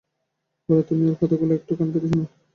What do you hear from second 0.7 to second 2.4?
তুমি ওঁর কথাগুলো একটু কান পেতে শুনো।